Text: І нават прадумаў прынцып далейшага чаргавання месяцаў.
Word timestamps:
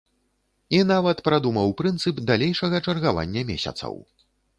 І 0.77 0.77
нават 0.91 1.19
прадумаў 1.27 1.73
прынцып 1.81 2.21
далейшага 2.31 2.79
чаргавання 2.85 3.45
месяцаў. 3.51 3.93